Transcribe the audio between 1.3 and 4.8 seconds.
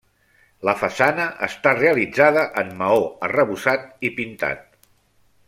està realitzada en maó arrebossat i pintat.